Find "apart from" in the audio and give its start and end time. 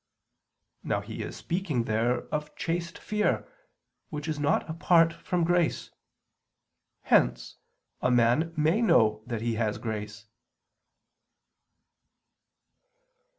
4.67-5.43